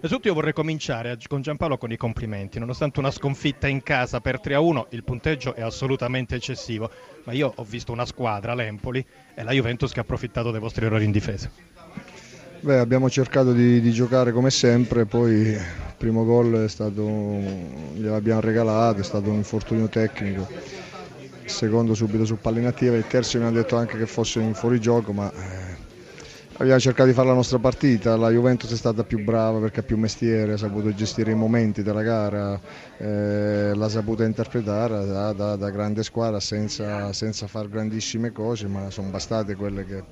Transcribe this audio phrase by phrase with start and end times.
[0.00, 2.60] Innanzitutto io vorrei cominciare con Giampaolo con i complimenti.
[2.60, 6.88] Nonostante una sconfitta in casa per 3-1, il punteggio è assolutamente eccessivo,
[7.24, 10.86] ma io ho visto una squadra, l'Empoli, e la Juventus che ha approfittato dei vostri
[10.86, 11.50] errori in difesa.
[12.60, 15.60] Beh, abbiamo cercato di, di, giocare come sempre, poi il
[15.96, 20.46] primo gol è stato, gliel'abbiamo regalato, è stato un infortunio tecnico,
[21.42, 24.54] il secondo subito su palla inattiva, il terzo mi ha detto anche che fosse in
[24.54, 25.77] fuorigioco, ma eh,
[26.60, 29.82] Abbiamo cercato di fare la nostra partita, la Juventus è stata più brava perché ha
[29.84, 32.60] più mestiere, ha saputo gestire i momenti della gara,
[32.96, 38.90] eh, l'ha saputa interpretare da, da, da grande squadra senza, senza fare grandissime cose, ma
[38.90, 40.02] sono bastate quelle che,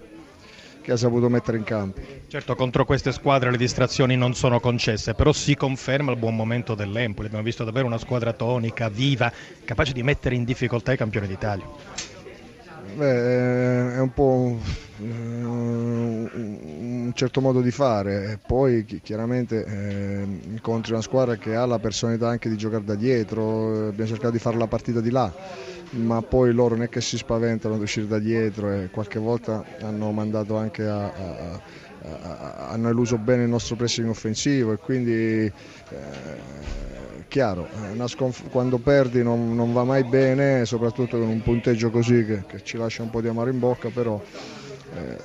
[0.82, 2.00] che ha saputo mettere in campo.
[2.28, 6.76] Certo, contro queste squadre le distrazioni non sono concesse, però si conferma il buon momento
[6.76, 7.26] dell'Empoli.
[7.26, 9.32] Abbiamo visto davvero una squadra tonica, viva,
[9.64, 11.64] capace di mettere in difficoltà i campioni d'Italia.
[12.94, 14.58] Beh, è un po'
[14.98, 16.05] un
[17.16, 22.48] certo modo di fare, poi chiaramente eh, incontri una squadra che ha la personalità anche
[22.48, 25.32] di giocare da dietro, abbiamo cercato di fare la partita di là,
[25.90, 29.64] ma poi loro non è che si spaventano ad uscire da dietro e qualche volta
[29.80, 31.60] hanno mandato anche a, a, a
[32.68, 35.52] hanno eluso bene il nostro pressing offensivo e quindi eh,
[37.28, 37.66] chiaro,
[38.50, 42.76] quando perdi non, non, va mai bene, soprattutto con un punteggio così che, che ci
[42.76, 44.20] lascia un po' di amaro in bocca, però
[44.94, 45.16] eh,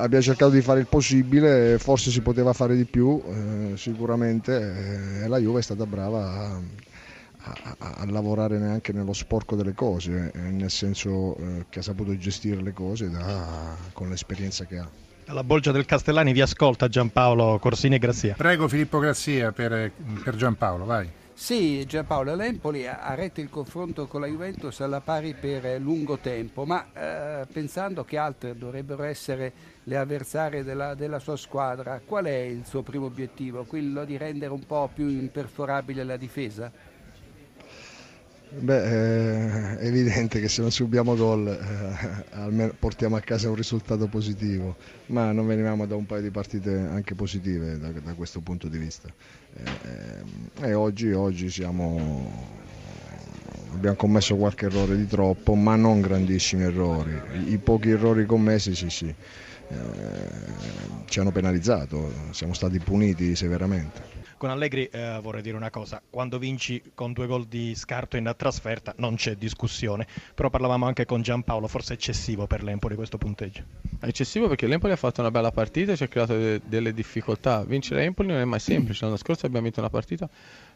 [0.00, 5.28] abbiamo cercato di fare il possibile, forse si poteva fare di più, eh, sicuramente eh,
[5.28, 10.38] la Juve è stata brava a, a, a, lavorare neanche nello sporco delle cose, eh,
[10.38, 14.88] nel senso eh, che ha saputo gestire le cose da, con l'esperienza che ha.
[15.26, 18.34] Alla Bolgia del Castellani vi ascolta Giampaolo Corsini e Grazia.
[18.34, 19.90] Prego Filippo Grazia per,
[20.22, 21.08] per Giampaolo, vai.
[21.36, 26.64] Sì, Giampaolo, l'Empoli ha retto il confronto con la Juventus alla pari per lungo tempo,
[26.64, 32.36] ma eh, pensando che altre dovrebbero essere le avversarie della, della, sua squadra, qual è
[32.36, 33.64] il suo primo obiettivo?
[33.64, 36.70] Quello di rendere un po' più imperforabile la difesa?
[38.56, 43.56] Beh, eh, è evidente che se non subiamo gol eh, almeno portiamo a casa un
[43.56, 44.76] risultato positivo,
[45.06, 48.78] ma non venivamo da un paio di partite anche positive da, da questo punto di
[48.78, 49.12] vista.
[49.54, 50.24] Eh,
[50.60, 52.62] e oggi, oggi siamo,
[53.72, 57.24] abbiamo commesso qualche errore di troppo, ma non grandissimi errori.
[57.30, 59.16] I, pochi errori commessi sì, sì, eh,
[61.06, 64.22] ci hanno penalizzato, siamo stati puniti severamente.
[64.36, 68.30] Con Allegri eh, vorrei dire una cosa, quando vinci con due gol di scarto in
[68.36, 73.16] trasferta non c'è discussione, però parlavamo anche con Giampaolo, forse è eccessivo per l'Empoli questo
[73.16, 73.62] punteggio.
[74.00, 76.92] È eccessivo perché l'Empoli ha fatto una bella partita e ci ha creato de- delle
[76.92, 77.64] difficoltà.
[77.64, 80.28] Vincere Empoli non è mai semplice, l'anno scorso abbiamo vinto una partita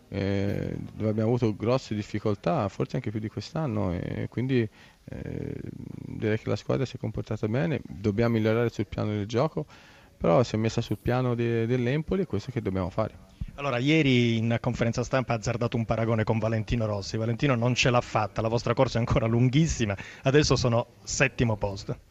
[0.08, 5.54] eh, dove abbiamo avuto grosse difficoltà, forse anche più di quest'anno e quindi eh,
[6.06, 9.66] direi che la squadra si è comportata bene, dobbiamo migliorare sul piano del gioco,
[10.16, 13.26] però si è messa sul piano de- dell'Empoli e questo che dobbiamo fare.
[13.54, 17.16] Allora, ieri in conferenza stampa ha azzardato un paragone con Valentino Rossi.
[17.16, 22.07] Valentino non ce l'ha fatta, la vostra corsa è ancora lunghissima, adesso sono settimo posto.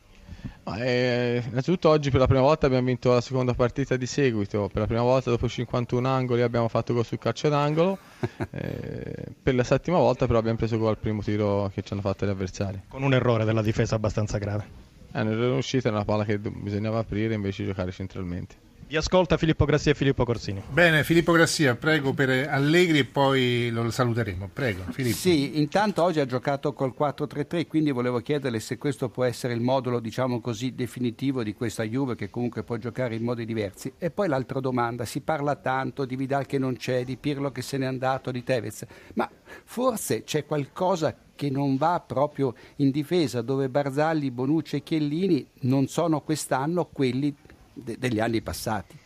[0.76, 4.82] Eh, innanzitutto oggi per la prima volta abbiamo vinto la seconda partita di seguito, per
[4.82, 7.98] la prima volta dopo 51 angoli abbiamo fatto gol sul calcio d'angolo,
[8.52, 12.02] eh, per la settima volta però abbiamo preso gol al primo tiro che ci hanno
[12.02, 12.82] fatto gli avversari.
[12.88, 14.86] Con un errore della difesa abbastanza grave.
[15.14, 18.67] Eh, un errore uscita, una palla che bisognava aprire invece di giocare centralmente.
[18.90, 20.64] Vi ascolta Filippo Grassia e Filippo Corsini.
[20.72, 24.50] Bene, Filippo Grassia, prego per Allegri e poi lo saluteremo.
[24.54, 25.18] Prego, Filippo.
[25.18, 29.60] Sì, intanto oggi ha giocato col 4-3-3, quindi volevo chiederle se questo può essere il
[29.60, 33.92] modulo, diciamo così, definitivo di questa Juve che comunque può giocare in modi diversi.
[33.98, 37.62] E poi l'altra domanda, si parla tanto di Vidal che non c'è, di Pirlo che
[37.62, 39.30] se n'è andato, di Tevez, ma
[39.66, 45.88] forse c'è qualcosa che non va proprio in difesa, dove Barzagli, Bonucci e Chiellini non
[45.88, 47.36] sono quest'anno quelli
[47.84, 48.98] de- degli anni passati.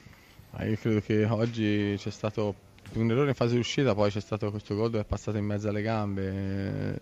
[0.51, 2.55] Ah, io credo che oggi c'è stato
[2.93, 5.45] un errore in fase di uscita, poi c'è stato questo gol dove è passato in
[5.45, 7.01] mezzo alle gambe.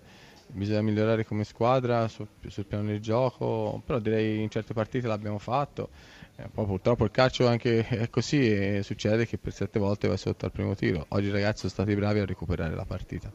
[0.52, 5.38] Bisogna migliorare come squadra sul, sul piano del gioco, però direi in certe partite l'abbiamo
[5.38, 5.90] fatto.
[6.35, 10.18] Eh, poi purtroppo il calcio anche è così e succede che per sette volte vai
[10.18, 11.06] sotto al primo tiro.
[11.10, 13.31] Oggi i ragazzi sono stati bravi a recuperare la partita.